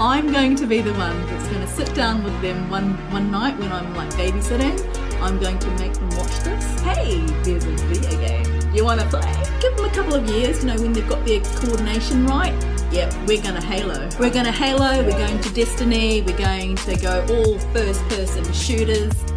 [0.00, 3.32] I'm going to be the one that's going to sit down with them one one
[3.32, 4.78] night when I'm like babysitting.
[5.20, 6.80] I'm going to make them watch this.
[6.82, 8.72] Hey, there's a video game.
[8.72, 9.32] You want to play?
[9.60, 12.54] Give them a couple of years, you know, when they've got their coordination right.
[12.92, 14.08] Yep, we're going to Halo.
[14.20, 18.44] We're going to Halo, we're going to Destiny, we're going to go all first person
[18.52, 19.27] shooters.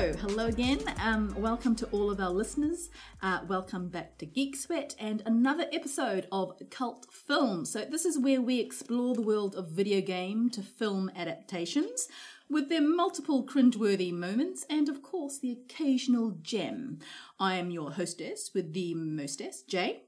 [0.00, 0.80] Hello, again.
[1.02, 2.88] Um, welcome to all of our listeners.
[3.20, 7.66] Uh, welcome back to Geek Sweat and another episode of Cult Film.
[7.66, 12.08] So, this is where we explore the world of video game to film adaptations
[12.48, 17.00] with their multiple cringeworthy moments and, of course, the occasional gem.
[17.38, 20.04] I am your hostess with the mostess, Jay.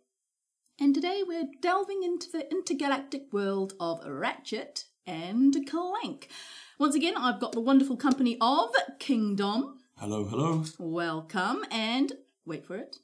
[0.81, 6.31] And today we're delving into the intergalactic world of Ratchet and Clank.
[6.79, 9.81] Once again, I've got the wonderful company of Kingdom.
[9.99, 10.65] Hello, hello.
[10.79, 12.13] Welcome, and
[12.45, 12.97] wait for it,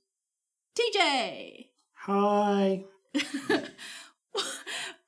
[0.77, 1.67] TJ.
[2.06, 2.84] Hi.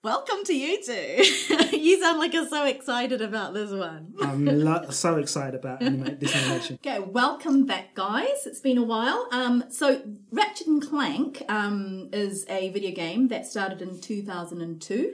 [0.02, 0.92] Welcome to you two.
[1.76, 4.14] you sound like you're so excited about this one.
[4.22, 6.76] I'm lo- so excited about anima- this animation.
[6.76, 8.46] Okay, welcome back, guys.
[8.46, 9.28] It's been a while.
[9.30, 10.00] Um, so
[10.30, 15.12] Ratchet and Clank um, is a video game that started in 2002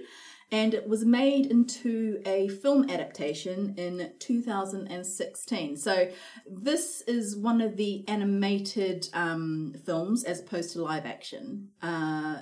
[0.53, 5.77] and it was made into a film adaptation in 2016.
[5.77, 6.09] So
[6.49, 11.71] this is one of the animated um, films as opposed to live action.
[11.83, 12.39] Uh,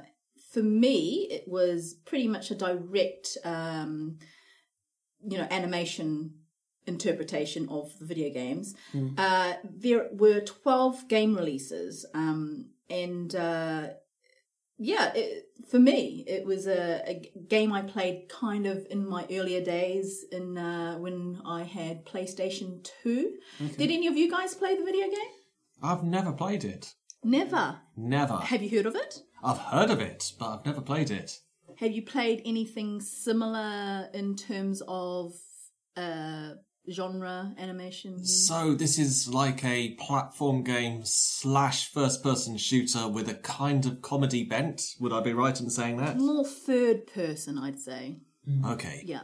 [0.52, 4.18] for me, it was pretty much a direct, um,
[5.26, 6.34] you know, animation
[6.86, 8.74] interpretation of the video games.
[9.16, 13.88] Uh, there were 12 game releases, um, and uh,
[14.78, 19.62] yeah, it, for me, it was a game I played kind of in my earlier
[19.62, 23.32] days in uh, when I had PlayStation 2.
[23.78, 25.32] Did any of you guys play the video game?
[25.82, 26.94] I've never played it.
[27.22, 27.78] Never.
[27.96, 28.36] Never.
[28.36, 29.20] Have you heard of it?
[29.42, 31.38] I've heard of it, but I've never played it.
[31.78, 35.34] Have you played anything similar in terms of
[35.96, 36.54] uh,
[36.90, 38.24] genre animation?
[38.24, 44.02] So this is like a platform game slash first person shooter with a kind of
[44.02, 44.82] comedy bent.
[45.00, 46.18] Would I be right in saying that?
[46.18, 48.18] More third person, I'd say.
[48.66, 49.02] Okay.
[49.04, 49.22] Yeah.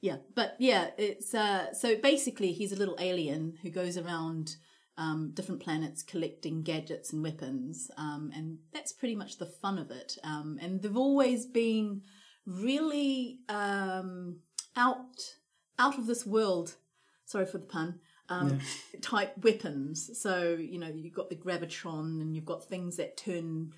[0.00, 4.56] Yeah, but yeah, it's uh so basically he's a little alien who goes around
[4.98, 9.90] um, different planets collecting gadgets and weapons, um, and that's pretty much the fun of
[9.90, 10.16] it.
[10.24, 12.02] Um, and they've always been
[12.46, 14.38] really um,
[14.76, 15.34] out
[15.78, 16.76] out of this world.
[17.24, 18.00] Sorry for the pun.
[18.28, 18.58] Um,
[19.02, 20.10] Type weapons.
[20.20, 23.72] So you know you've got the gravitron, and you've got things that turn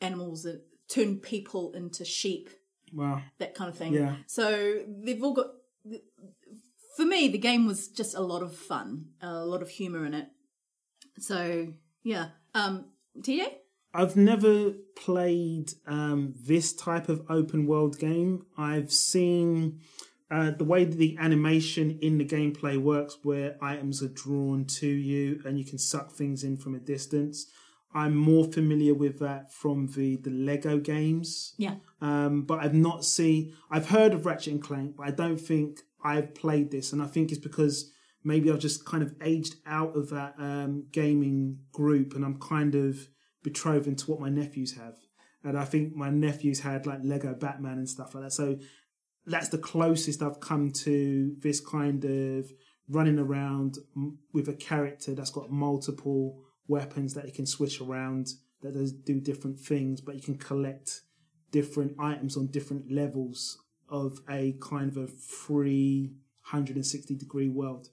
[0.00, 0.58] animals, uh,
[0.88, 2.50] turn people into sheep
[2.92, 3.22] Wow.
[3.38, 3.94] that kind of thing.
[3.94, 4.16] Yeah.
[4.26, 5.46] So they've all got.
[6.96, 10.14] For me, the game was just a lot of fun, a lot of humor in
[10.14, 10.28] it.
[11.18, 11.68] So
[12.04, 12.86] yeah, um,
[13.20, 13.46] TJ.
[13.92, 18.46] I've never played um, this type of open world game.
[18.56, 19.80] I've seen
[20.34, 24.88] uh, the way that the animation in the gameplay works, where items are drawn to
[24.88, 27.46] you and you can suck things in from a distance.
[27.94, 31.54] I'm more familiar with that from the, the Lego games.
[31.56, 31.76] Yeah.
[32.00, 33.54] um, but I've not seen.
[33.70, 37.06] I've heard of Ratchet and Clank, but I don't think I've played this, and I
[37.06, 37.92] think it's because
[38.24, 42.74] maybe I've just kind of aged out of that um, gaming group, and I'm kind
[42.74, 43.08] of
[43.44, 44.96] betrothed to what my nephews have,
[45.44, 48.32] and I think my nephews had like Lego Batman and stuff like that.
[48.32, 48.58] So
[49.26, 52.52] that's the closest I've come to this kind of
[52.88, 53.78] running around
[54.32, 58.28] with a character that's got multiple weapons that you can switch around
[58.62, 61.00] that does do different things, but you can collect
[61.50, 63.58] different items on different levels
[63.88, 67.88] of a kind of a 360 degree world.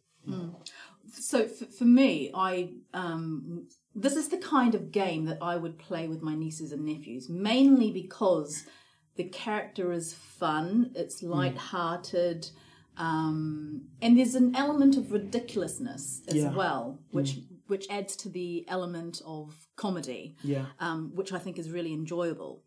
[1.13, 5.77] So for, for me, I um, this is the kind of game that I would
[5.77, 8.63] play with my nieces and nephews, mainly because
[9.23, 12.49] the character is fun, it's light-hearted,
[12.97, 16.55] um, and there's an element of ridiculousness as Yeah.
[16.55, 20.35] well, which which adds to the element of comedy.
[20.43, 20.65] Yeah.
[20.79, 22.63] um, which I think is really enjoyable.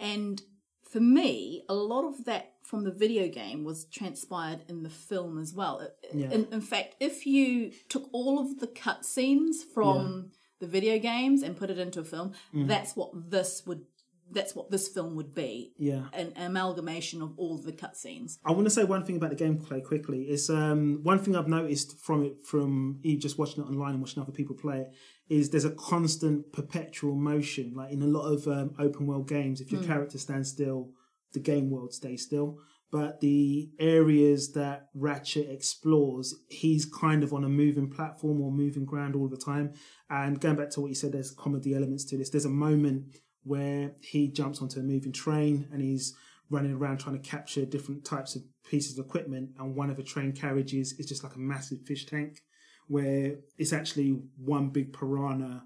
[0.00, 0.42] And
[0.82, 5.38] for me, a lot of that from the video game was transpired in the film
[5.38, 5.86] as well.
[6.12, 6.30] Yeah.
[6.32, 11.56] In, in fact, if you took all of the cutscenes from the video games and
[11.56, 13.82] put it into a film, that's what this would.
[14.30, 15.72] That's what this film would be.
[15.78, 16.06] Yeah.
[16.12, 18.38] An amalgamation of all the cutscenes.
[18.44, 20.22] I want to say one thing about the gameplay quickly.
[20.22, 24.00] Is um, one thing I've noticed from it, from you just watching it online and
[24.00, 24.92] watching other people play it,
[25.28, 27.72] is there's a constant perpetual motion.
[27.74, 30.90] Like in a lot of um, open world games, if your character stands still,
[31.32, 32.58] the game world stays still.
[32.90, 38.86] But the areas that Ratchet explores, he's kind of on a moving platform or moving
[38.86, 39.74] ground all the time.
[40.08, 42.30] And going back to what you said, there's comedy elements to this.
[42.30, 43.14] There's a moment
[43.48, 46.14] where he jumps onto a moving train and he's
[46.50, 49.50] running around trying to capture different types of pieces of equipment.
[49.58, 52.42] And one of the train carriages is just like a massive fish tank
[52.86, 55.64] where it's actually one big piranha.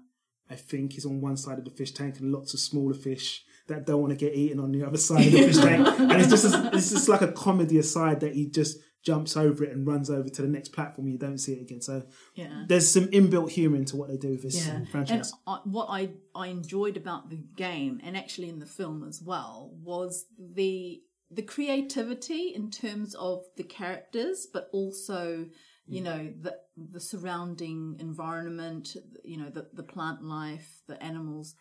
[0.49, 3.43] I think is on one side of the fish tank and lots of smaller fish
[3.67, 5.87] that don't want to get eaten on the other side of the fish tank.
[5.99, 9.71] And it's just it's just like a comedy aside that he just jumps over it
[9.71, 11.07] and runs over to the next platform.
[11.09, 11.81] You don't see it again.
[11.81, 12.03] So
[12.35, 12.65] Yeah.
[12.67, 15.33] there's some inbuilt humor into what they do with this Yeah, um, and franchise.
[15.45, 19.71] I, what I I enjoyed about the game and actually in the film as well
[19.81, 25.47] was the the creativity in terms of the characters, but also
[25.85, 26.05] you mm.
[26.05, 28.95] know the the surrounding environment,
[29.25, 31.55] you know the the plant life, the animals,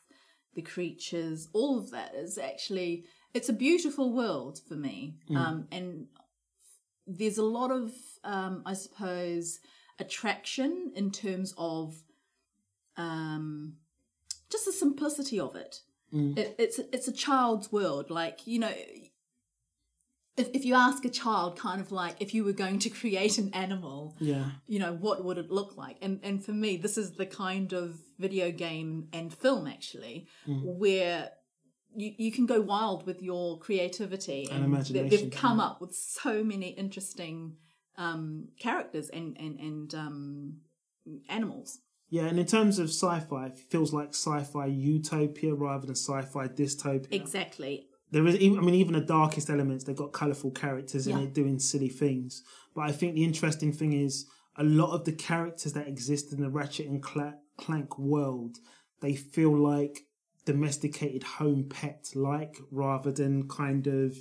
[0.55, 3.05] the creatures, all of that is actually
[3.35, 5.37] it's a beautiful world for me, mm.
[5.37, 6.06] um, and
[7.06, 7.93] there's a lot of
[8.25, 9.60] um, I suppose
[9.99, 11.94] attraction in terms of
[12.96, 13.75] um,
[14.50, 15.81] just the simplicity of it.
[16.37, 16.54] it.
[16.58, 18.10] It's it's a child's world.
[18.10, 18.72] Like you know,
[20.37, 23.38] if if you ask a child, kind of like if you were going to create
[23.38, 24.50] an animal, yeah.
[24.66, 25.96] you know, what would it look like?
[26.02, 31.31] And and for me, this is the kind of video game and film actually where.
[31.94, 35.94] You, you can go wild with your creativity And they- imagination, They've come up with
[35.94, 37.56] so many interesting
[37.97, 40.56] um, characters and and and um,
[41.29, 41.79] animals.
[42.09, 47.09] Yeah, and in terms of sci-fi, it feels like sci-fi utopia rather than sci-fi dystopia.
[47.11, 47.87] Exactly.
[48.11, 51.25] there is even- i mean even the darkest elements they've got colorful characters in Yeah.
[51.25, 52.43] it doing silly things
[52.75, 54.27] but i think the interesting thing is
[54.59, 57.03] a lot of the characters that exist in the ratchet and
[57.56, 58.59] clank world
[59.00, 59.95] they feel like
[60.44, 64.17] domesticated home pet like rather than kind of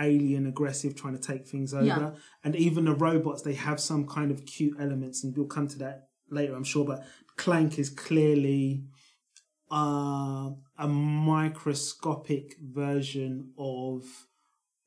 [0.00, 2.10] alien aggressive trying to take things over Yeah.
[2.42, 5.78] and even the robots they have some kind of cute elements and we'll come to
[5.78, 7.04] that later i'm sure but
[7.36, 8.84] clank is clearly
[9.72, 14.02] uh, a microscopic version of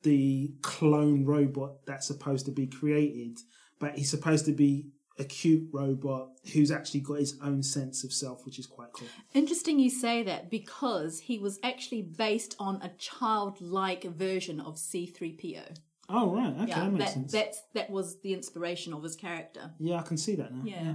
[0.02, 3.38] the clone robot that's supposed to be created,
[3.80, 4.86] but he's supposed to be
[5.18, 9.08] a cute robot who's actually got his own sense of self, which is quite cool.
[9.34, 15.76] Interesting you say that because he was actually based on a childlike version of C3PO.
[16.08, 17.32] Oh right, okay, Yeah, that makes that, sense.
[17.32, 19.72] that's that was the inspiration of his character.
[19.78, 20.62] yeah, I can see that now.
[20.64, 20.94] Yeah.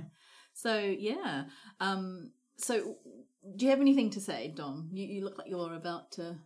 [0.54, 1.46] So yeah.
[1.80, 2.96] Um so
[3.56, 4.90] do you have anything to say, Dom?
[4.94, 6.38] You, you look like you're about to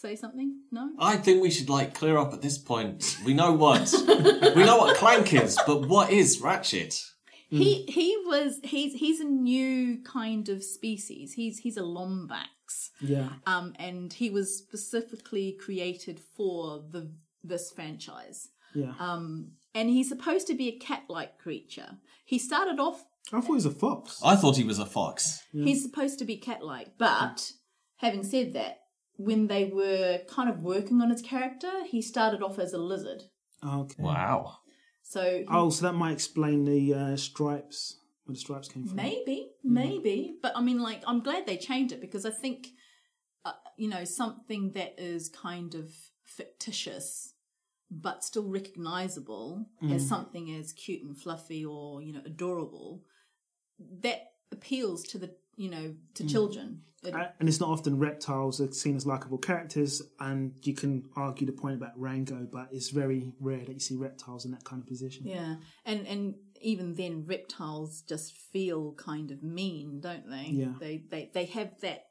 [0.00, 0.60] say something?
[0.70, 0.90] No?
[0.98, 3.18] I think we should like clear up at this point.
[3.24, 3.92] We know what
[4.56, 7.02] we know what Clank is, but what is Ratchet?
[7.48, 11.32] He he was he's he's a new kind of species.
[11.34, 12.90] He's he's a lombax.
[13.00, 17.12] Yeah, Um and he was specifically created for the
[17.42, 18.48] this franchise.
[18.74, 18.92] yeah.
[19.00, 21.98] Um and he's supposed to be a cat-like creature.
[22.24, 24.20] He started off I thought he was a fox.
[24.24, 25.42] I thought he was a fox.
[25.52, 27.52] He's supposed to be cat-like, but
[27.96, 28.78] having said that,
[29.24, 33.22] when they were kind of working on his character, he started off as a lizard.
[33.64, 34.02] Okay.
[34.02, 34.58] Wow.
[35.02, 38.96] So he- Oh, so that might explain the uh, stripes, where the stripes came from.
[38.96, 42.68] maybe, maybe, but I mean, like, I'm glad they changed it because I think,
[43.44, 45.92] uh, you know, something that is kind of
[46.24, 47.34] fictitious
[47.92, 53.02] but still recognizable as something as cute and fluffy or you know adorable
[54.02, 54.20] that
[54.52, 58.94] appeals to the you know to children Uh, and it's not often reptiles are seen
[58.94, 63.64] as likable characters, and you can argue the point about Rango, but it's very rare
[63.64, 65.26] that you see reptiles in that kind of position.
[65.26, 70.48] Yeah, and and even then, reptiles just feel kind of mean, don't they?
[70.50, 70.74] Yeah.
[70.78, 72.04] they they they have that.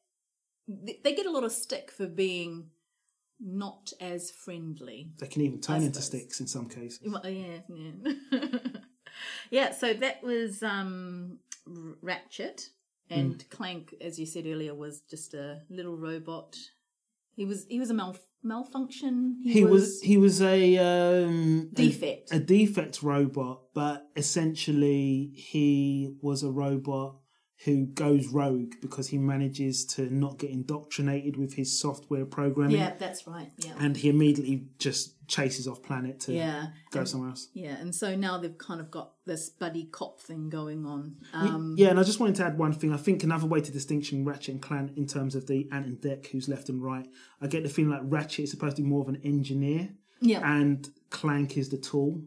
[0.68, 2.72] They they get a lot of stick for being
[3.40, 5.12] not as friendly.
[5.20, 7.00] They can even turn into sticks in some cases.
[7.06, 8.58] Well, yeah, yeah.
[9.52, 9.72] yeah.
[9.72, 11.38] So that was um,
[12.02, 12.70] Ratchet
[13.10, 13.50] and Mm.
[13.50, 16.58] Clank, as you said earlier, was just a little robot.
[17.36, 19.40] He was he was a mal- malfunction.
[19.44, 22.34] He was he was a um, a- defect.
[22.34, 27.19] a defect robot, but essentially he was a robot
[27.66, 32.94] who goes rogue because he manages to not get indoctrinated with his software programming, yeah,
[32.98, 33.52] that's right.
[33.58, 33.74] Yeah.
[33.80, 36.68] and he immediately just chases off planet to yeah.
[36.92, 37.50] go And- somewhere else.
[37.54, 41.18] Yeah, and so now they've kind of got this buddy cop thing going on.
[41.34, 42.94] Um, Yeah, and I just wanted to add one thing.
[42.94, 45.98] I think another way to distinction Ratchet and Clank in terms of the Ant and
[45.98, 47.08] Dec, who's left and right.
[47.42, 49.90] I get the feeling like Ratchet is supposed to be more of an engineer,
[50.22, 52.22] yeah, and Clank is the tool.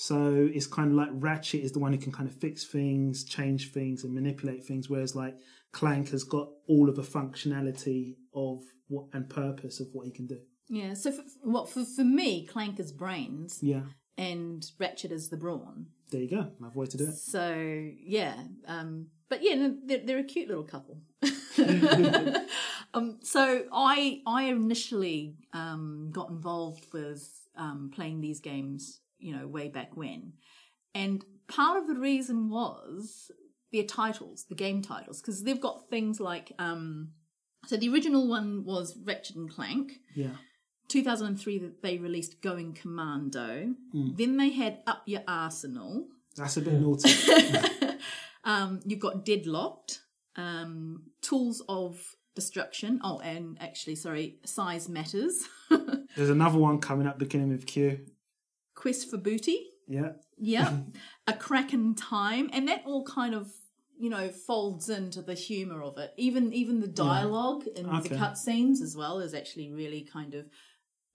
[0.00, 3.24] So it's kind of like Ratchet is the one who can kind of fix things,
[3.24, 5.34] change things, and manipulate things, whereas like
[5.72, 10.28] Clank has got all of the functionality of what and purpose of what he can
[10.28, 10.38] do.
[10.68, 10.94] yeah.
[10.94, 13.82] So for, what for for me, Clank is brains Yeah,
[14.16, 15.86] and Ratchet is the brawn.
[16.12, 16.46] there you go.
[16.60, 17.14] Another way to do it.
[17.16, 18.34] So yeah,
[18.68, 21.00] um, but yeah, no, they're, they're a cute little couple.
[22.94, 29.46] um, so I I initially um, got involved with um, playing these games, you know,
[29.46, 30.34] way back when,
[30.94, 33.30] and part of the reason was
[33.72, 37.10] their titles, the game titles, because they've got things like um,
[37.66, 39.92] so the original one was Ratchet and Clank.
[40.14, 40.36] Yeah.
[40.88, 43.74] 2003 that they released Going Commando.
[43.92, 46.06] Then they had Up Your Arsenal.
[46.34, 47.12] That's a bit naughty.
[48.44, 50.00] um, you've got Deadlocked,
[50.36, 52.00] um, Tools of
[52.34, 53.00] Destruction.
[53.04, 55.46] Oh, and actually, sorry, Size Matters,
[56.16, 58.00] There's another one coming up beginning with Q.
[58.78, 59.58] Quest for Booty.
[59.88, 60.12] Yeah.
[60.40, 60.78] Yeah,
[61.26, 63.50] A Crack in Time, and that all kind of
[63.98, 66.12] you know folds into the humor of it.
[66.16, 68.10] Even even the dialogue in Okay.
[68.10, 70.46] the cutscenes as well is actually really kind of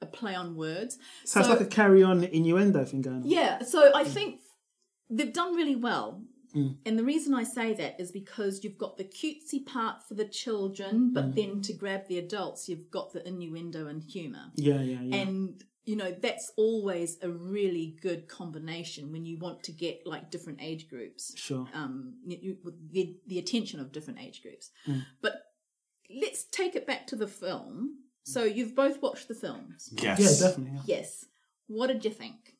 [0.01, 0.97] a play on words.
[1.23, 3.29] Sounds So- like a carry on innuendo thing going on.
[3.29, 4.41] Yeah, so I think
[5.09, 6.21] they've done really well.
[6.53, 6.77] Mm.
[6.85, 10.25] And the reason I say that is because you've got the cutesy part for the
[10.25, 11.35] children, but Mm.
[11.35, 14.51] then to grab the adults, you've got the innuendo and humour.
[14.55, 15.15] Yeah, yeah, yeah.
[15.21, 20.31] And, you know, that's always a really good combination when you want to get like
[20.31, 21.67] different age groups, sure.
[21.73, 24.71] um, you- you- with the, the attention of different age groups.
[24.87, 25.05] Mm.
[25.21, 25.33] But
[26.13, 27.97] let's take it back to the film.
[28.25, 29.89] So you've both watched the films.
[29.91, 30.19] Yes.
[30.19, 30.73] Yeah, definitely.
[30.85, 30.97] yeah.
[30.99, 31.25] Yes.
[31.67, 32.55] What did you think?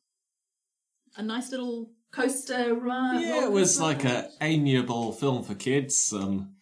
[1.16, 3.22] A nice little coaster ride.
[3.22, 6.12] Yeah, it was like a amiable film for kids.
[6.12, 6.56] Um,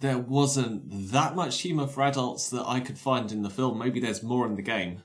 [0.00, 3.78] there wasn't that much humour for adults that I could find in the film.
[3.78, 5.02] Maybe there's more in the game.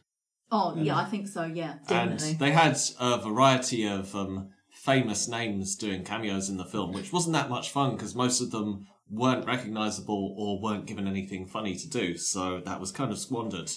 [0.52, 1.46] Oh yeah, I think so.
[1.46, 2.32] Yeah, definitely.
[2.32, 7.12] And they had a variety of um, famous names doing cameos in the film, which
[7.12, 11.76] wasn't that much fun because most of them weren't recognisable or weren't given anything funny
[11.76, 12.18] to do.
[12.18, 13.72] So that was kind of squandered.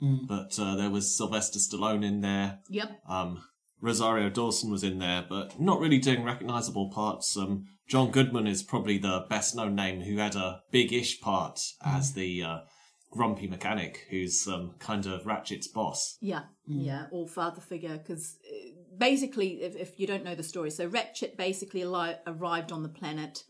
[0.00, 2.60] But uh, there was Sylvester Stallone in there.
[2.68, 3.00] Yep.
[3.08, 3.42] Um,
[3.80, 7.36] Rosario Dawson was in there, but not really doing recognisable parts.
[7.36, 12.12] Um, John Goodman is probably the best known name who had a big-ish part as
[12.12, 12.58] the uh,
[13.10, 16.18] grumpy mechanic who's um, kind of Ratchet's boss.
[16.20, 18.36] Yeah, yeah, or father figure because
[18.96, 22.88] basically, if, if you don't know the story, so Ratchet basically ali- arrived on the
[22.88, 23.44] planet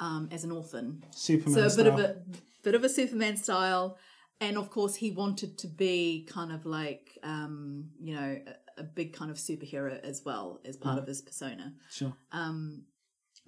[0.00, 2.10] um, as an orphan, Superman so a bit of style.
[2.10, 3.98] a bit of a Superman style,
[4.40, 8.38] and of course he wanted to be kind of like um, you know
[8.78, 11.74] a, a big kind of superhero as well as part of his persona.
[11.90, 12.14] Sure.
[12.32, 12.84] Um,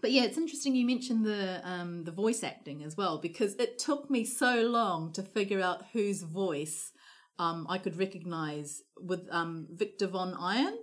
[0.01, 3.79] but yeah, it's interesting you mentioned the um, the voice acting as well because it
[3.79, 6.93] took me so long to figure out whose voice
[7.39, 10.79] um, I could recognize with um, Victor Von Ion,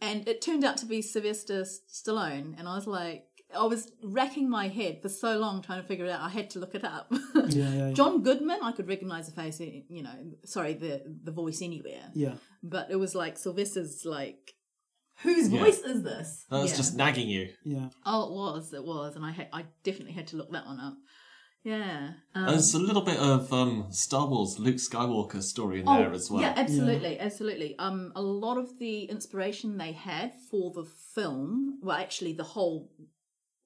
[0.00, 3.24] and it turned out to be Sylvester Stallone, and I was like.
[3.56, 6.20] I was racking my head for so long trying to figure it out.
[6.20, 7.10] I had to look it up.
[7.10, 7.92] Yeah, yeah, yeah.
[7.92, 12.10] John Goodman, I could recognize the face, you know, sorry, the the voice anywhere.
[12.12, 12.34] Yeah.
[12.62, 14.52] But it was like Sylvester's like,
[15.22, 15.60] whose Yeah.
[15.60, 16.46] voice is this?
[16.50, 16.76] That was Yeah.
[16.76, 17.52] just nagging you.
[17.64, 17.88] Yeah.
[18.04, 20.80] Oh, it was, it was, and I had, I definitely had to look that one
[20.80, 20.96] up.
[21.64, 22.12] Yeah.
[22.34, 26.12] Um, There's a little bit of um, Star Wars Luke Skywalker story in oh, there
[26.12, 26.40] as well.
[26.40, 27.78] Yeah, absolutely, absolutely.
[27.78, 30.84] Um, a lot of the inspiration they had for the
[31.14, 32.90] film, well, actually, the whole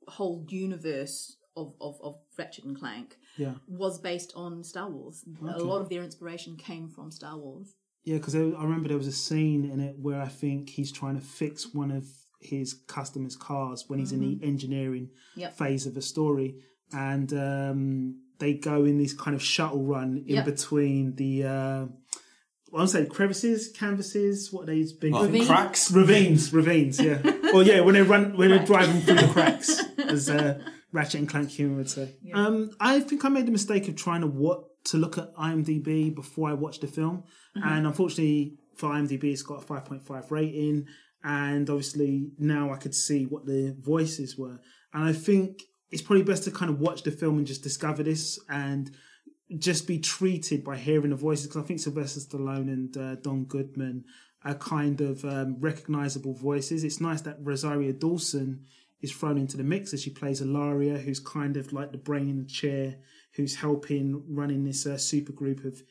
[0.09, 3.55] whole universe of of, of Ratchet and Clank Yeah.
[3.69, 5.25] was based on Star Wars.
[5.41, 7.75] A lot of their inspiration came from Star Wars.
[8.05, 11.15] Yeah, because I remember there was a scene in it where I think he's trying
[11.15, 12.05] to fix one of
[12.41, 15.57] his customers' cars when he's in the engineering Yep.
[15.57, 16.57] phase of the story,
[16.93, 20.45] and um, they go in this kind of shuttle run in Yep.
[20.45, 21.45] between the.
[21.45, 21.87] Uh,
[22.75, 24.51] I want to say crevices, canvases.
[24.53, 25.93] What are these big Well, cracks.
[25.93, 27.21] Ravines, ravines, yeah.
[27.53, 30.59] well, yeah, when they run, when they're driving through the cracks, as uh,
[30.91, 32.17] Ratchet and Clank humour would say.
[32.35, 36.15] Um, I think I made the mistake of trying to what to look at IMDb
[36.15, 37.25] before I watched the film,
[37.55, 40.87] and unfortunately for IMDb, it's got a five point five rating,
[41.23, 44.59] and obviously now I could see what the voices were,
[44.93, 48.03] and I think it's probably best to kind of watch the film and just discover
[48.03, 48.91] this and
[49.59, 51.47] just be treated by hearing the voices.
[51.47, 54.05] Because I think Sylvester Stallone and uh, John Goodman
[54.45, 56.83] are kind of um, recognizable voices.
[56.83, 58.65] It's nice that Rosario Dawson
[59.03, 62.29] is thrown into the mix as she plays Elaris, who's kind of like the brain
[62.29, 62.97] in the chair,
[63.35, 65.83] who's helping running this uh, super group of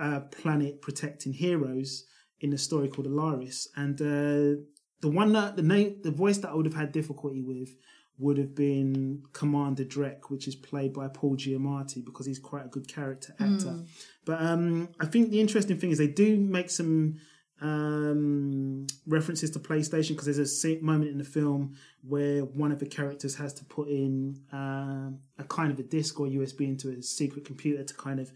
[0.00, 2.04] uh, planet protecting heroes
[2.40, 3.66] in a story called Alaris.
[3.76, 4.60] And uh,
[5.00, 7.76] the one that the name, the voice that I would have had difficulty with
[8.18, 12.68] would have been Commander Drek, which is played by Paul Giamatti because he's quite a
[12.68, 13.84] good character actor.
[14.24, 17.16] But um, I think the interesting thing is they do make some
[17.60, 22.86] um, references to PlayStation because there's a moment in the film where one of the
[22.86, 27.02] characters has to put in um a kind of a disc or USB into a
[27.02, 28.30] secret computer to kind of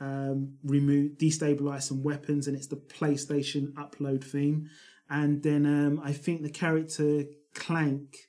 [0.00, 4.70] um, remove, destabilize some weapons, and it's the PlayStation upload theme.
[5.08, 7.24] And then um, I think the character
[7.54, 8.28] Clank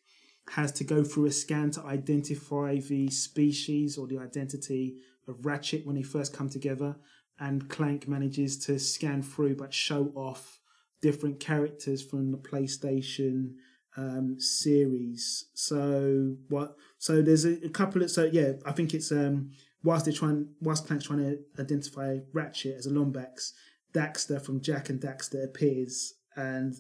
[0.50, 4.96] has to go through a scan to identify the species or the identity
[5.28, 6.98] of Ratchet when they first come together,
[7.42, 10.60] and Clank manages to scan through but show off
[11.02, 13.56] different characters from the PlayStation
[13.98, 15.48] um, series.
[15.56, 16.76] So what?
[17.00, 19.52] So there's a, a couple of so yeah, I think it's um
[19.84, 23.52] whilst they're trying whilst Clank's trying to identify Ratchet as a Lombax,
[23.94, 26.76] Daxter from Jak and Daxter appears and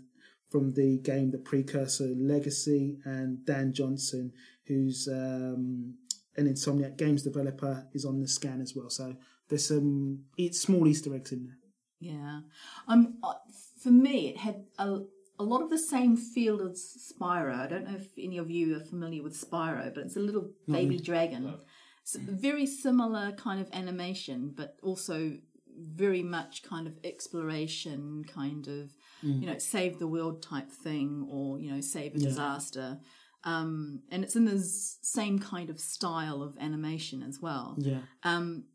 [0.49, 4.31] from the game the precursor Legacy and Dan Johnson,
[4.67, 5.95] who's um,
[6.37, 8.89] an Insomniac games developer, is on the scan as well.
[8.89, 9.15] So
[9.49, 11.57] there's some it's small Easter eggs in there.
[11.99, 12.39] Yeah.
[12.87, 13.33] Um, uh,
[13.81, 15.01] for me, it had a,
[15.37, 17.55] a lot of the same feel as Spyro.
[17.55, 20.51] I don't know if any of you are familiar with Spyro, but it's a little
[20.67, 21.55] baby dragon.
[22.01, 25.37] It's very similar kind of animation, but also
[25.77, 28.89] very much kind of exploration, kind of,
[29.21, 32.99] you know, save the world type thing or, you know, save a disaster.
[33.43, 37.75] Um, and it's in the same kind of style of animation as well.
[37.79, 37.99] Yeah.
[38.23, 38.65] Um,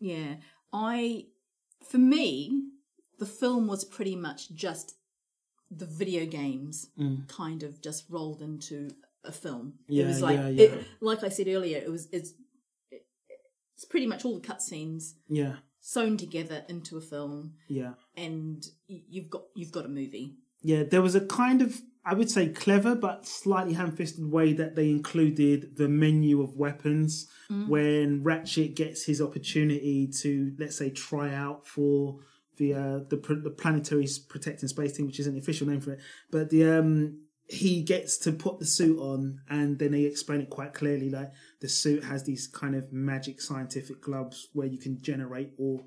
[0.00, 0.36] yeah,
[0.72, 1.26] I,
[1.84, 2.62] for me,
[3.18, 4.94] the film was pretty much just
[5.70, 6.88] the video games
[7.26, 8.90] kind of just rolled into
[9.24, 9.74] a film.
[9.88, 10.62] it Yeah, was like, yeah, yeah.
[10.66, 12.32] It, like I said earlier, it was it's
[12.90, 15.56] it's pretty much all the cutscenes Yeah.
[15.80, 17.94] sewn together into a film, Yeah.
[18.16, 20.36] and you've got you've got a movie.
[20.62, 24.52] Yeah, there was a kind of, I would say, clever but slightly ham fisted way
[24.54, 27.28] that they included the menu of weapons
[27.68, 32.18] when Ratchet gets his opportunity to, let's say, try out for
[32.56, 36.00] the uh, the, the planetary protecting space team, which isn't the official name for it,
[36.30, 40.50] but the um he gets to put the suit on, and then they explain it
[40.50, 41.08] quite clearly.
[41.08, 45.80] Like the suit has these kind of magic scientific gloves where you can generate or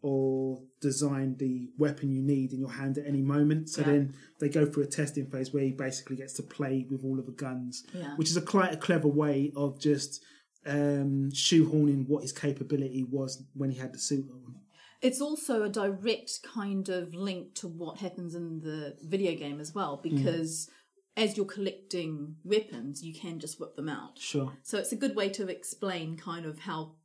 [0.00, 3.68] or design the weapon you need in your hand at any moment.
[3.68, 3.86] So Yeah.
[3.88, 7.18] then they go through a testing phase where he basically gets to play with all
[7.18, 8.14] of the guns, Yeah.
[8.16, 10.22] which is a quite a clever way of just
[10.66, 14.54] um, shoehorning what his capability was when he had the suit on.
[15.00, 19.74] It's also a direct kind of link to what happens in the video game as
[19.74, 20.02] well, Mm.
[20.16, 20.68] because
[21.16, 24.18] as you're collecting weapons, you can just whip them out.
[24.18, 24.52] Sure.
[24.62, 26.96] So it's a good way to explain kind of how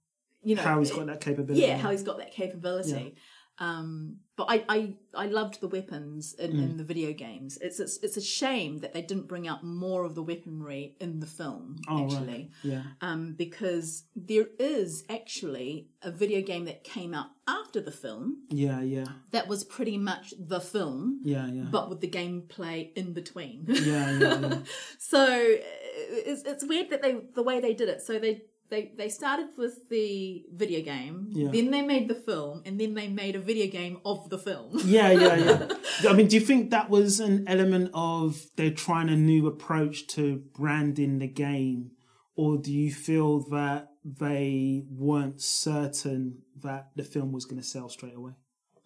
[0.43, 1.61] you know How he's got that capability.
[1.65, 3.15] yeah how he's got that capability.
[3.59, 6.63] Um, but I, I I loved the weapons in, Mm.
[6.63, 7.59] in the video games.
[7.61, 11.19] It's, it's it's a shame that they didn't bring out more of the weaponry in
[11.19, 12.49] the film Oh, actually, right.
[12.63, 12.81] Yeah.
[13.01, 18.81] um, because there is actually a video game that came out after the film Yeah,
[18.81, 19.05] yeah.
[19.29, 21.65] that was pretty much the film, Yeah, yeah.
[21.69, 23.65] but with the gameplay in between.
[23.67, 24.57] yeah, yeah, yeah.
[24.97, 28.01] so uh, it's, it's weird that they the way they did it.
[28.01, 31.49] So they they they started with the video game, Yeah.
[31.51, 34.79] then they made the film, and then they made a video game of the film.
[34.85, 35.67] Yeah, yeah, yeah.
[36.09, 40.07] I mean, do you think that was an element of they're trying a new approach
[40.15, 41.91] to branding the game,
[42.35, 47.89] or do you feel that they weren't certain that the film was going to sell
[47.89, 48.33] straight away?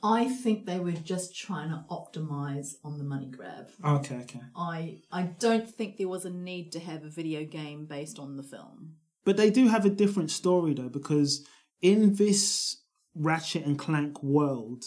[0.04, 3.70] I think they were just trying to optimize on the money grab.
[3.84, 4.42] Okay, okay.
[4.56, 8.38] I I don't think there was a need to have a video game based on
[8.38, 8.94] the film.
[9.28, 11.46] But they do have a different story though, because
[11.82, 12.78] in this
[13.14, 14.86] Ratchet and Clank world,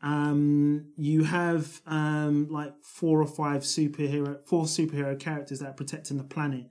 [0.00, 6.18] um, you have um, like four or five superhero, four superhero characters that are protecting
[6.18, 6.68] the planet,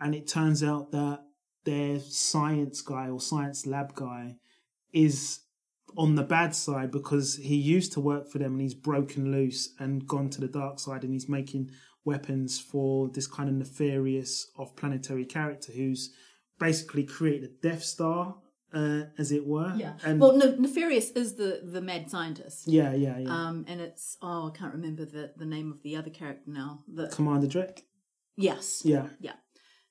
[0.00, 1.20] and it turns out that
[1.66, 4.36] their science guy or science lab guy
[4.94, 5.40] is
[5.98, 9.74] on the bad side because he used to work for them and he's broken loose
[9.78, 11.70] and gone to the dark side and he's making
[12.06, 16.14] weapons for this kind of nefarious off-planetary character who's
[16.68, 18.36] basically create a Death Star,
[18.72, 19.72] uh, as it were.
[19.76, 19.94] Yeah.
[20.04, 22.66] And well, ne- Nefarious is the the mad scientist.
[22.66, 23.28] yeah, yeah, yeah.
[23.30, 26.70] Um, and it's oh, I can't remember the the name of the other character now.
[26.98, 27.80] The Commander Drek.
[28.36, 29.36] yes, Yeah, yeah.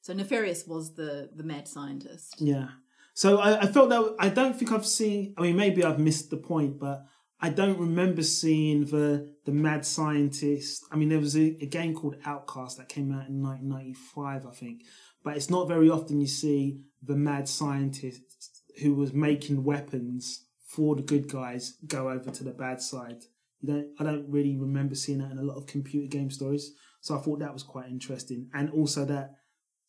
[0.02, 2.36] So Nefarious was the the mad scientist.
[2.40, 2.68] yeah.
[3.14, 5.34] So I, I felt that I don't think I've seen.
[5.38, 6.98] I mean, maybe I've missed the point, but
[7.42, 9.10] I don't remember seeing the
[9.46, 10.86] the mad scientist.
[10.92, 14.52] I mean, there was a, a game called Outcast that came out in 1995, I
[14.52, 14.84] think.
[15.24, 20.96] But it's not very often you see the mad scientist who was making weapons for
[20.96, 23.24] the good guys go over to the bad side.
[23.60, 23.88] You don't.
[24.00, 26.72] I don't really remember seeing that in a lot of computer game stories.
[27.02, 29.36] So I thought that was quite interesting, and also that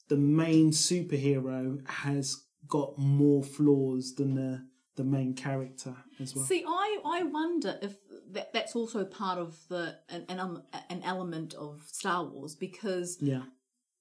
[0.09, 2.37] the main superhero has
[2.68, 4.66] got more flaws than the
[4.97, 6.45] the main character as well.
[6.45, 7.95] See, I I wonder if
[8.33, 13.18] that, that's also part of the an an, um, an element of Star Wars because
[13.21, 13.42] yeah,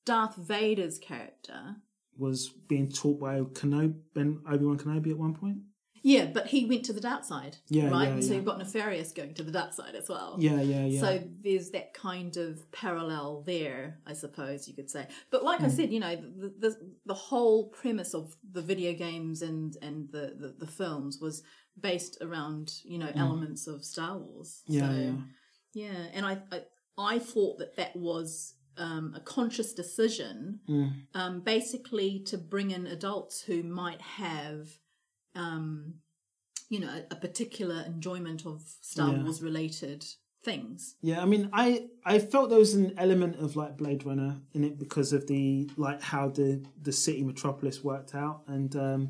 [0.06, 1.76] Darth Vader's character.
[2.18, 5.58] was being taught by Kenobi, Ben Obi Wan Kenobi at one point.
[6.04, 8.16] Yeah, but he went to the dark side, Yeah, right?
[8.16, 10.36] yeah, so you've got Nefarious going to the dark side as well.
[10.40, 11.00] Yeah, yeah, yeah.
[11.00, 15.08] So there's that kind of parallel there, I suppose you could say.
[15.30, 15.76] But like I Hmm.
[15.76, 20.34] said, you know, the, the the whole premise of the video games and and the
[20.40, 21.44] the, the films was
[21.80, 24.64] based around you know elements of Star Wars.
[24.68, 25.12] Yeah, so, yeah.
[25.86, 26.06] yeah.
[26.16, 26.62] And I I,
[26.98, 28.56] I thought that that was.
[28.86, 30.92] Um, a conscious decision, Mm.
[31.14, 34.62] um, basically to bring in adults who might have
[35.36, 35.96] um,
[36.70, 39.24] you know, a particular enjoyment of Star Yeah.
[39.24, 40.06] Wars related
[40.44, 40.96] things.
[41.02, 44.64] Yeah, I mean, I I felt there was an element of like Blade Runner in
[44.64, 46.50] it because of the like how the
[46.82, 49.02] the city metropolis worked out, and um,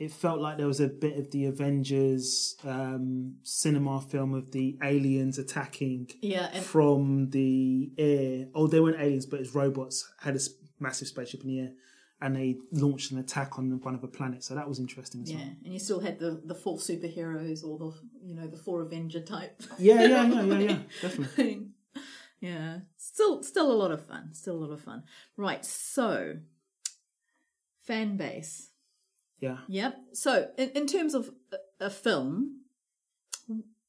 [0.00, 4.78] it felt like there was a bit of the Avengers um, cinema film of the
[4.82, 8.46] aliens attacking Yeah, and from the air.
[8.54, 10.40] Oh, they weren't aliens, but it's robots had a
[10.78, 11.72] massive spaceship in the air,
[12.22, 14.46] and they launched an attack on one of the planets.
[14.46, 15.54] So that was interesting as yeah, well.
[15.66, 17.92] and you still had the the four superheroes or the
[18.24, 19.62] you know the four Avenger type.
[19.78, 21.66] Yeah, yeah, yeah, yeah, yeah, definitely.
[22.40, 24.32] yeah, still still a lot of fun.
[24.32, 25.02] Still a lot of fun.
[25.36, 26.36] Right, so
[27.82, 28.69] fan base.
[29.40, 29.58] Yeah.
[29.68, 29.96] Yep.
[30.12, 32.60] So in, in terms of a, a film,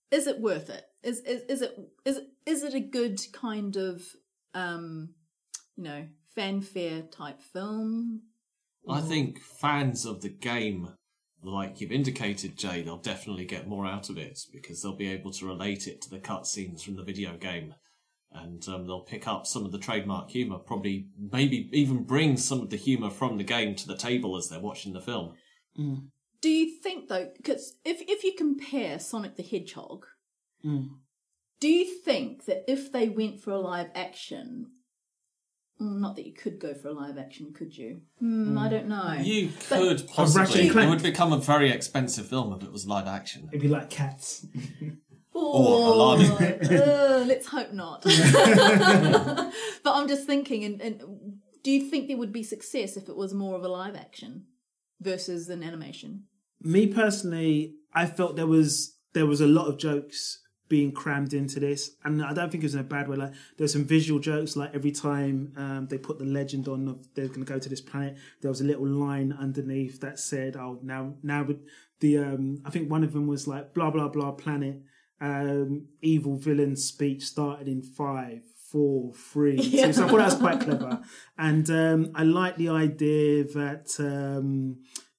[0.10, 0.86] is it worth it?
[1.04, 4.04] Is, is is it is it is it a good kind of
[4.54, 5.14] um
[5.76, 8.22] you know fanfare type film?
[8.90, 10.90] I think fans of the game,
[11.44, 15.32] like you've indicated, Jay, they'll definitely get more out of it because they'll be able
[15.32, 17.76] to relate it to the cutscenes from the video game.
[18.34, 22.62] And um, they'll pick up some of the trademark humour, probably maybe even bring some
[22.62, 25.34] of the humour from the game to the table as they're watching the film.
[25.76, 30.06] Do you think though, because if if you compare Sonic the Hedgehog,
[30.66, 30.90] Mm.
[31.60, 34.68] do you think that if they went for a live action,
[35.80, 38.02] mm, not that you could go for a live action, could you?
[38.20, 39.14] Hmm, I don't know.
[39.14, 40.70] You But- could Ratchet possibly.
[40.70, 43.48] and It would become a very expensive film if it was live action.
[43.52, 44.46] It'd be like cats.
[45.34, 46.32] Or Aladdin.
[46.78, 48.04] uh, let's hope not.
[48.04, 51.02] but I'm just thinking, and, and
[51.64, 54.46] do you think there would be success if it was more of a live action
[55.02, 56.24] versus an animation?
[56.62, 61.60] Me personally, I felt there was there was a lot of jokes being crammed into
[61.60, 63.18] this, and I don't think it was in a bad way.
[63.18, 67.14] Like there's some visual jokes, like every time um, they put the legend on of
[67.14, 70.56] they're going to go to this planet, there was a little line underneath that said,
[70.56, 71.66] "Oh, now now with
[72.00, 74.82] the um, I think one of them was like blah blah blah planet."
[75.20, 79.94] Um, evil villain speech started in five, four, three, two.
[79.94, 81.02] So I thought that was quite clever,
[81.38, 84.78] and um, I like the idea that um,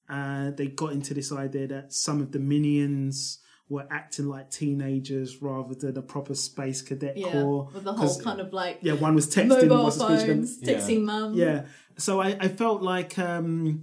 [0.09, 3.39] uh, they got into this idea that some of the minions
[3.69, 7.69] were acting like teenagers rather than a proper space cadet Yeah, corps.
[7.73, 10.59] with the whole kind of like yeah, one was texting, mobile was the speech phones,
[10.61, 10.73] Yeah.
[10.73, 11.33] texting mum.
[11.33, 11.65] yeah.
[11.97, 13.81] So I, I felt like um,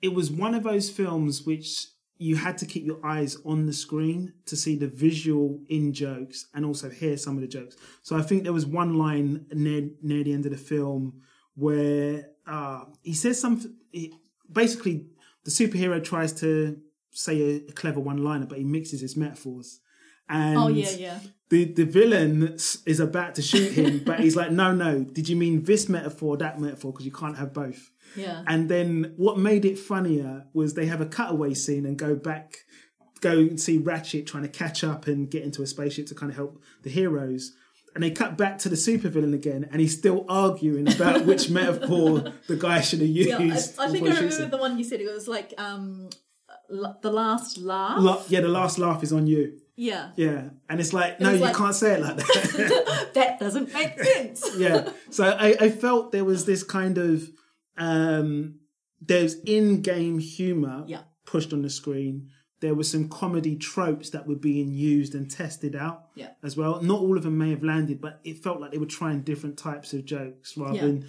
[0.00, 1.86] it was one of those films which
[2.24, 6.46] you had to keep your eyes on the screen to see the visual in jokes
[6.54, 7.76] and also hear some of the jokes.
[8.02, 11.02] So I think there was one line near near the end of the film
[11.54, 13.74] where uh, he says something.
[13.90, 14.14] He,
[14.50, 14.96] basically,
[15.44, 16.78] the superhero tries to
[17.10, 19.80] say a, a clever one liner, but he mixes his metaphors.
[20.26, 21.18] And Oh yeah, yeah.
[21.50, 22.56] the the villain
[22.86, 25.04] is about to shoot him, but he's like, no, no.
[25.04, 26.92] Did you mean this metaphor, that metaphor?
[26.92, 27.90] Because you can't have both.
[28.16, 28.42] Yeah.
[28.46, 32.58] And then what made it funnier was they have a cutaway scene and go back,
[33.20, 36.30] go and see Ratchet trying to catch up and get into a spaceship to kind
[36.30, 37.52] of help the heroes.
[37.94, 42.32] And they cut back to the supervillain again, and he's still arguing about which metaphor
[42.48, 43.28] the guy should have used.
[43.28, 44.50] Yeah, I, I think I remember him.
[44.50, 45.00] the one you said.
[45.00, 46.08] It was like um,
[46.72, 47.98] l- the last laugh.
[48.00, 49.60] La- yeah, the last laugh is on you.
[49.76, 53.10] yeah, Yeah, and it's like, no, you like- can't say it like that.
[53.14, 54.44] that doesn't make sense.
[54.56, 54.88] yeah.
[55.10, 57.30] So I, I felt there was this kind of
[57.76, 58.56] um
[59.00, 61.02] there's in-game humor Yeah.
[61.26, 62.30] pushed on the screen.
[62.60, 66.30] There were some comedy tropes that were being used and tested out Yeah.
[66.42, 66.80] as well.
[66.82, 69.58] Not all of them may have landed, but it felt like they were trying different
[69.58, 70.82] types of jokes rather Yeah.
[70.86, 71.04] than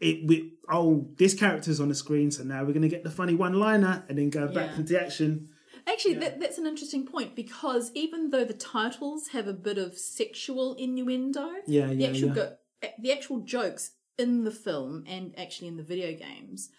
[0.00, 3.34] it with oh this character's on the screen, so now we're gonna get the funny
[3.34, 4.76] one-liner and then go back Yeah.
[4.78, 5.48] into action.
[5.88, 9.96] Actually, that, that's an interesting point because even though the titles have a bit of
[9.98, 12.34] sexual innuendo, Yeah, yeah, the actual yeah.
[12.34, 12.56] Go,
[13.02, 16.70] the actual jokes in the film and actually in the video games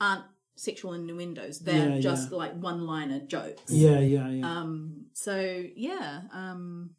[0.00, 0.24] aren't
[0.56, 1.60] sexual innuendos.
[1.60, 2.36] They're Yeah, just yeah.
[2.36, 3.72] like one-liner jokes.
[3.72, 4.46] Yeah, yeah, yeah.
[4.46, 5.06] Um.
[5.14, 6.22] So yeah.
[6.32, 6.90] Um.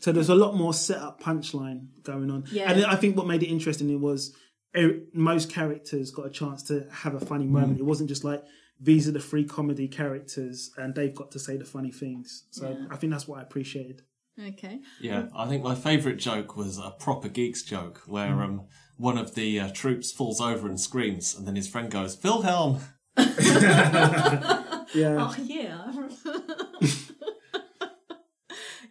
[0.00, 2.44] So there's a lot more set up punchline going on.
[2.50, 2.70] Yeah.
[2.70, 4.34] And I think what made it interesting it was
[4.76, 7.78] er, most characters got a chance to have a funny moment.
[7.80, 8.42] It wasn't just like
[8.80, 12.46] these are the three comedy characters and they've got to say the funny things.
[12.50, 12.86] So Yeah.
[12.90, 14.02] I think that's what I appreciated.
[14.42, 14.80] Okay.
[15.02, 18.62] Yeah, I think my favourite joke was a proper geeks joke where um,
[19.00, 22.80] one of the uh, troops falls over and screams, and then his friend goes, "Wilhelm."
[23.16, 24.84] yeah.
[24.94, 26.08] Oh yeah.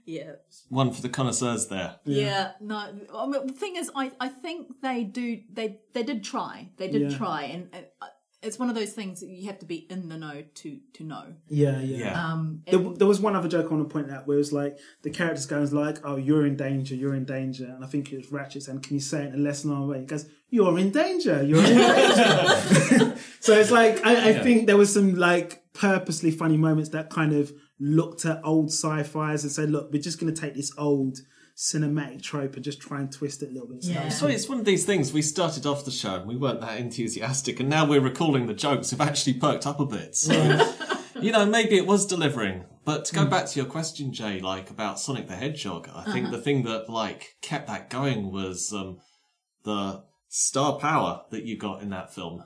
[0.06, 0.32] yeah.
[0.70, 1.98] One for the connoisseurs there.
[2.06, 2.26] Yeah.
[2.26, 2.92] yeah no.
[3.14, 6.90] I mean, the thing is, I, I think they do they they did try they
[6.90, 7.18] did yeah.
[7.18, 7.70] try and.
[8.02, 8.08] Uh,
[8.42, 11.04] it's one of those things that you have to be in the know to to
[11.04, 11.34] know.
[11.50, 11.98] Yeah, yeah.
[11.98, 12.32] Yeah.
[12.32, 14.54] Um, There, there was one other joke I want to point out where it was
[14.54, 18.14] like the characters goes like, "Oh, you're in danger, you're in danger," and I think
[18.14, 20.26] it was Ratchet saying, "Can you say it in a less known way?" He goes,
[20.50, 25.16] "You're in danger, you're in danger." so it's like I, I think there was some
[25.16, 30.02] like purposely funny moments that kind of looked at old sci-fi's and said, "Look, we're
[30.02, 31.20] just going to take this old
[31.60, 34.08] cinematic trope and just try and twist it a little bit." So- Yeah.
[34.10, 35.12] So it's one of these things.
[35.12, 38.54] We started off the show and we weren't that enthusiastic, and now we're recalling the
[38.54, 38.92] jokes.
[38.92, 40.16] Have actually perked up a bit.
[40.16, 40.34] So,
[41.22, 42.64] you know, maybe it was delivering.
[42.86, 46.32] But to go back to your question, Jay, like about Sonic the Hedgehog, I think
[46.32, 48.98] the thing that like kept that going was um,
[49.64, 52.44] the star power that you got in that film,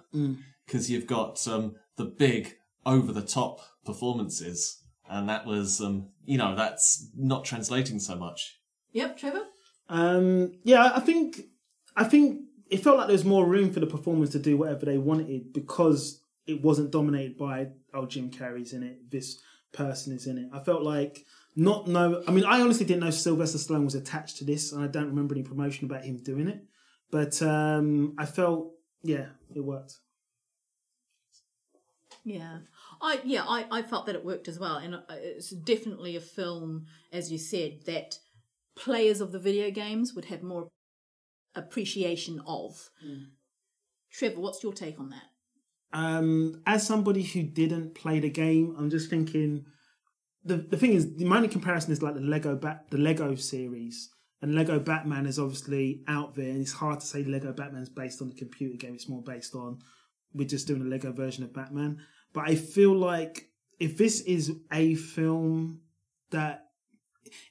[0.66, 6.38] because you've got um, the big over the top performances, and that was um, you
[6.38, 8.58] know that's not translating so much.
[8.94, 9.44] Yep, Trevor.
[9.90, 11.42] Um, yeah, I think
[11.96, 14.86] I think it felt like there was more room for the performers to do whatever
[14.86, 20.28] they wanted because it wasn't dominated by oh Jim Carrey's in it, this person is
[20.28, 20.50] in it.
[20.54, 21.26] I felt like
[21.56, 22.24] not know.
[22.28, 25.08] I mean, I honestly didn't know Sylvester Stallone was attached to this, and I don't
[25.08, 26.64] remember any promotion about him doing it.
[27.12, 28.72] But um, I felt
[29.04, 29.98] yeah, it worked.
[32.24, 32.60] Yeah,
[33.02, 36.22] I yeah I, I felt that it worked as well, and uh, it's definitely a
[36.22, 38.18] film, as you said, that
[38.76, 40.70] players of the video games would have more
[41.56, 42.90] appreciation of.
[44.12, 45.24] Trevor, what's your take on that?
[45.92, 49.66] Um, as somebody who didn't play the game, I'm just thinking.
[50.46, 54.10] The the thing is, the only comparison is like the Lego Bat, the Lego series,
[54.42, 58.22] and Lego Batman is obviously out there, and it's hard to say Lego Batman's based
[58.22, 58.94] on the computer game.
[58.94, 59.80] It's more based on
[60.34, 62.00] we're just doing a Lego version of Batman.
[62.34, 65.82] But I feel like if this is a film
[66.32, 66.66] that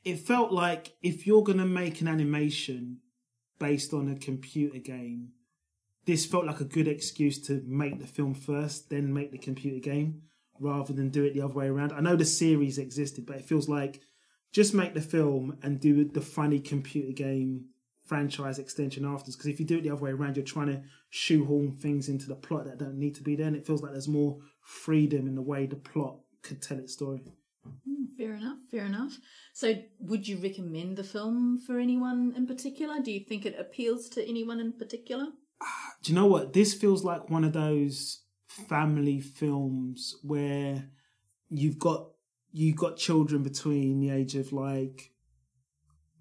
[0.04, 2.98] it felt like if you're gonna make an animation
[3.58, 5.30] based on a computer game,
[6.04, 9.78] this felt like a good excuse to make the film first, then make the computer
[9.78, 10.22] game,
[10.58, 11.92] rather than do it the other way around.
[11.92, 14.00] I know the series existed, but it feels like
[14.52, 17.66] just make the film and do the funny computer game
[18.04, 19.36] franchise extension afterwards.
[19.36, 22.26] Because if you do it the other way around, you're trying to shoehorn things into
[22.26, 23.46] the plot that don't need to be there.
[23.46, 26.92] And it feels like there's more freedom in the way the plot could tell its
[26.92, 27.22] story.
[28.16, 29.18] Fair enough, fair enough.
[29.52, 33.00] So, would you recommend the film for anyone in particular?
[33.00, 35.26] Do you think it appeals to anyone in particular?
[36.02, 40.88] do you know what this feels like one of those family films where
[41.48, 42.08] you've got
[42.52, 45.10] you've got children between the age of like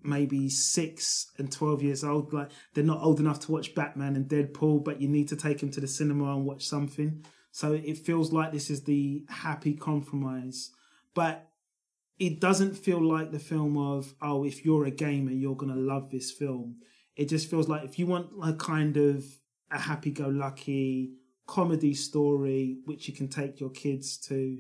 [0.04, 4.30] maybe six and 12 years old like they're not old enough to watch batman and
[4.30, 7.98] deadpool but you need to take them to the cinema and watch something so it
[7.98, 10.72] feels like this is the happy compromise
[11.14, 11.51] but
[12.22, 15.80] it doesn't feel like the film of oh if you're a gamer you're going to
[15.80, 16.76] love this film.
[17.16, 19.26] It just feels like if you want a kind of
[19.72, 21.14] a happy-go-lucky
[21.48, 24.60] comedy story which you can take your kids to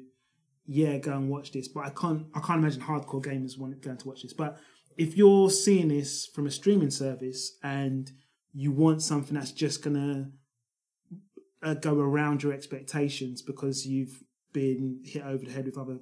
[0.65, 1.67] yeah go and watch this.
[1.67, 4.34] But i can't i can't imagine hardcore gamers want going to watch this.
[4.34, 4.58] But
[4.97, 8.12] if you're seeing this from a streaming service and
[8.54, 10.32] you want something that's just gonna
[11.62, 16.00] uh, go around your expectations because you've been hit over the head with other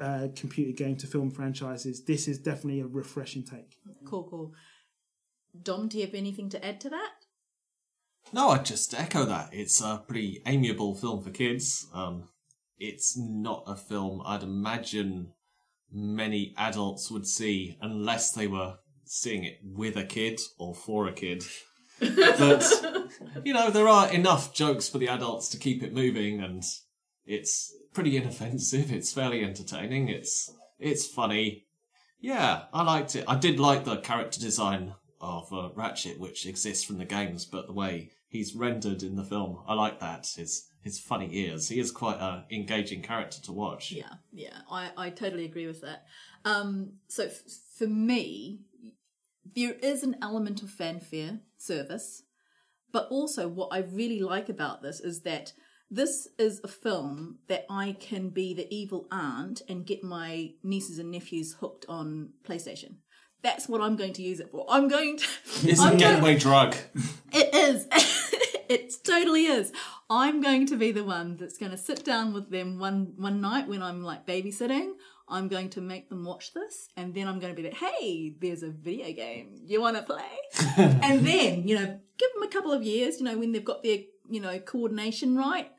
[0.00, 4.52] uh, computer game to film franchises this is definitely a refreshing take Cool, cool.
[5.62, 7.12] Dom, do you have anything to add to that?
[8.32, 9.50] No, I just echo that.
[9.52, 11.86] It's a pretty amiable film for kids.
[11.94, 12.28] Um,
[12.78, 15.32] it's not a film I'd imagine
[15.90, 21.12] many adults would see unless they were seeing it with a kid or for a
[21.12, 21.44] kid.
[22.00, 22.64] but,
[23.44, 26.62] you know, there are enough jokes for the adults to keep it moving and
[27.24, 28.92] it's pretty inoffensive.
[28.92, 30.08] It's fairly entertaining.
[30.08, 31.64] It's, it's funny.
[32.20, 33.24] Yeah, I liked it.
[33.26, 37.66] I did like the character design of uh, Ratchet, which exists from the games, but
[37.66, 40.28] the way he's rendered in the film, I like that.
[40.36, 41.68] His his funny ears.
[41.68, 43.90] He is quite an engaging character to watch.
[43.90, 46.04] Yeah, yeah, I, I totally agree with that.
[46.44, 47.42] Um, so f-
[47.76, 48.60] for me,
[49.56, 52.22] there is an element of fanfare service,
[52.92, 55.52] but also what I really like about this is that
[55.90, 60.98] this is a film that I can be the evil aunt and get my nieces
[60.98, 62.96] and nephews hooked on PlayStation.
[63.42, 64.66] That's what I'm going to use it for.
[64.68, 65.26] I'm going to.
[65.62, 66.76] It's I'm a going- drug.
[67.32, 67.86] it is.
[68.68, 69.72] it totally is.
[70.10, 73.40] I'm going to be the one that's going to sit down with them one one
[73.40, 74.92] night when I'm like babysitting.
[75.30, 78.34] I'm going to make them watch this, and then I'm going to be like, "Hey,
[78.40, 79.60] there's a video game.
[79.64, 80.24] You want to play?"
[80.78, 83.18] and then, you know, give them a couple of years.
[83.18, 83.98] You know, when they've got their
[84.30, 85.70] you know coordination right,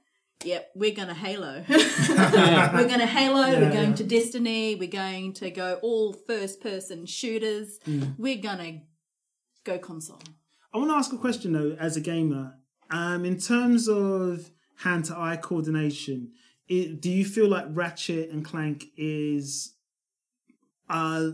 [0.43, 1.63] yep, we're going to Halo.
[1.69, 3.95] we're going to Halo, we're going yeah.
[3.95, 7.79] to Destiny, we're going to go all first person shooters.
[7.85, 8.15] Mm.
[8.17, 8.79] We're going to
[9.63, 10.21] go console.
[10.73, 12.55] I want to ask a question though, as a gamer.
[12.91, 16.31] Um, in terms of hand to eye coordination,
[16.67, 19.73] it, do you feel like Ratchet and Clank is
[20.89, 21.31] uh,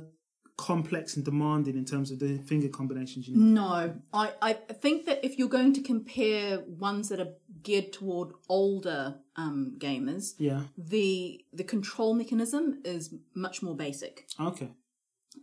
[0.58, 3.54] complex and demanding in terms of the finger combinations you need?
[3.54, 7.34] No, I, I think that if you're going to compare ones that are
[7.66, 10.62] geared toward older um, gamers, Yeah.
[10.78, 14.28] the the control mechanism is much more basic.
[14.40, 14.70] Okay.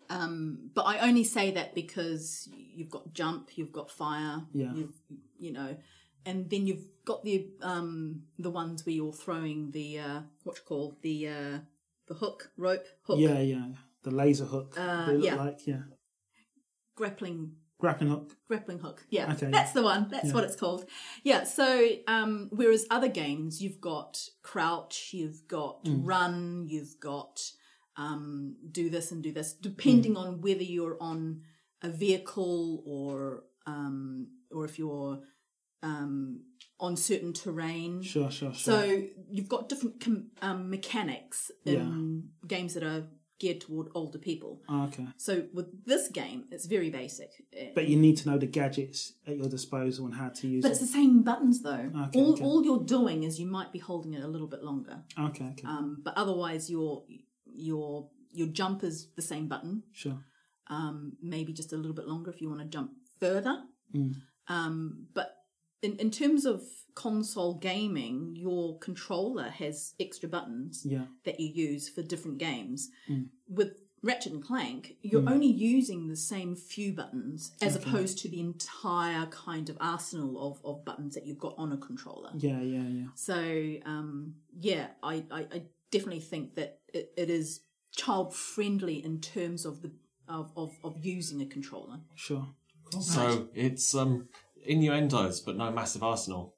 [0.08, 4.72] Um, but I only say that because you've got jump, you've got fire, Yeah.
[4.74, 4.96] you've,
[5.38, 5.76] you know,
[6.24, 10.62] and then you've got the um, the ones where you're throwing the uh, what you
[10.64, 11.58] call the uh,
[12.08, 13.66] the hook rope hook Yeah, yeah.
[14.04, 14.74] The laser hook.
[14.76, 15.44] Uh, they look yeah.
[15.44, 15.82] like yeah.
[16.96, 18.36] grappling Grappling hook.
[18.46, 19.04] grappling hook.
[19.10, 19.50] Yeah, Okay.
[19.50, 20.06] that's the one.
[20.08, 20.34] That's Yeah.
[20.34, 20.88] what it's called.
[21.24, 21.42] Yeah.
[21.42, 26.00] So, um, whereas other games, you've got crouch, you've got Mm.
[26.04, 27.40] run, you've got
[27.96, 29.60] um, do this and do this, Mm.
[29.60, 31.42] depending on whether you're on
[31.82, 35.20] a vehicle or um, or if you're
[35.82, 36.40] um,
[36.80, 38.00] on certain terrain.
[38.02, 38.72] Sure, sure, sure.
[38.72, 43.08] So you've got different com- um, mechanics in games that are
[43.42, 44.62] geared toward older people.
[44.68, 45.04] Ah, okay.
[45.16, 47.30] So with this game, it's very basic.
[47.74, 50.70] But you need to know the gadgets at your disposal and how to use But
[50.70, 51.90] it's the same buttons though.
[52.04, 52.44] Okay, all, okay.
[52.44, 55.02] all you're doing is you might be holding it a little bit longer.
[55.18, 55.66] Okay, okay.
[55.66, 57.02] Um, but otherwise your
[57.52, 59.82] your your jump is the same button.
[59.92, 60.18] sure.
[60.68, 63.56] Um, maybe just a little bit longer if you want to jump further.
[63.94, 64.14] Mm.
[64.48, 65.34] Um, but
[65.82, 66.62] in, in terms of
[66.94, 71.06] console gaming, your controller has extra buttons Yeah.
[71.24, 72.90] that you use for different games.
[73.08, 73.28] Mm.
[73.48, 78.40] With Ratchet and Clank, you're only using the same few buttons as opposed to the
[78.40, 82.30] entire kind of arsenal of, of buttons that you've got on a controller.
[82.34, 83.06] Yeah, yeah, yeah.
[83.14, 87.60] So, um, yeah, I, I, I definitely think that it, it is
[87.94, 89.92] child friendly in terms of the
[90.28, 92.00] of, of, of using a controller.
[92.14, 92.46] Sure.
[93.00, 94.28] So it's um
[94.64, 96.54] innuendos, but no massive arsenal.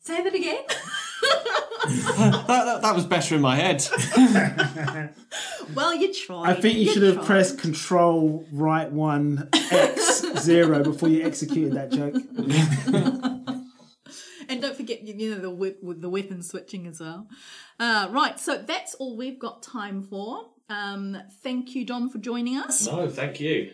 [0.00, 0.62] Say that again.
[1.86, 3.86] that, that, that was better in my head.
[5.74, 6.50] well, you tried.
[6.50, 7.26] I think you should have tried.
[7.26, 13.54] pressed Control Right One X Zero before you executed that joke.
[14.50, 17.28] And don't forget, you you know, the whip, with the weapon switching as well.
[17.78, 20.46] Uh, right, so that's all we've got time for.
[20.70, 23.72] Um, thank you, Dom, for joining us, no, thank you.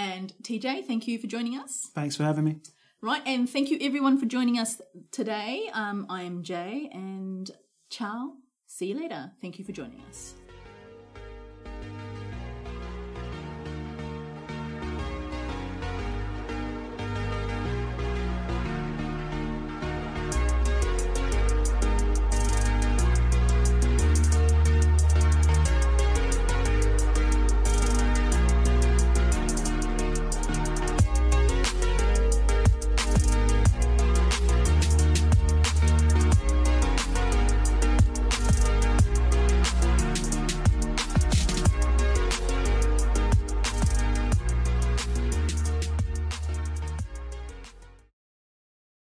[0.00, 1.88] And TJ, thank you for joining us.
[1.94, 2.56] Thanks for having me.
[3.02, 5.70] Right, and thank you everyone for joining us today.
[5.72, 7.50] Um, I am Jay, and
[7.90, 8.34] ciao.
[8.66, 9.32] See you later.
[9.40, 10.39] Thank you for joining us.